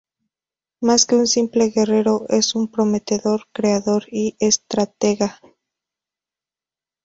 Más 0.79 1.05
que 1.05 1.13
un 1.15 1.27
simple 1.27 1.69
guerrero 1.69 2.25
es 2.29 2.55
un 2.55 2.69
prometedor 2.71 3.45
creador 3.53 4.05
y 4.09 4.35
estratega. 4.39 5.39